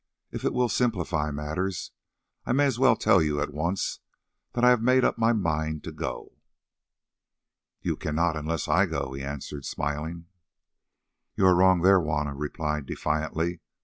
"If 0.31 0.43
it 0.43 0.51
will 0.51 0.67
simplify 0.67 1.29
matters 1.29 1.91
I 2.43 2.53
may 2.53 2.65
as 2.65 2.79
well 2.79 2.95
tell 2.95 3.21
you 3.21 3.39
at 3.39 3.53
once 3.53 3.99
that 4.53 4.63
I 4.65 4.71
have 4.71 4.81
made 4.81 5.05
up 5.05 5.19
my 5.19 5.31
mind 5.31 5.83
to 5.83 5.91
go." 5.91 6.39
"You 7.83 7.95
cannot 7.95 8.35
unless 8.35 8.67
I 8.67 8.87
go 8.87 9.09
too," 9.09 9.13
he 9.13 9.21
answered 9.23 9.63
smiling. 9.63 10.25
"You 11.35 11.45
are 11.45 11.53
wrong 11.53 11.81
there," 11.83 11.99
Juanna 11.99 12.33
replied 12.33 12.87
defiantly. 12.87 13.59